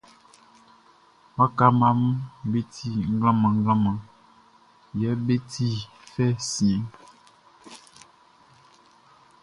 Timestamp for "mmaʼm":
1.77-1.99